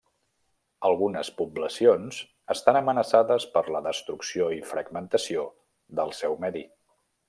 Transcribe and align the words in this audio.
Algunes 0.87 1.29
poblacions 1.41 2.23
estan 2.55 2.81
amenaçades 2.81 3.47
per 3.59 3.65
la 3.77 3.85
destrucció 3.91 4.51
i 4.59 4.61
fragmentació 4.75 5.49
del 6.01 6.21
seu 6.23 6.41
medi. 6.47 6.69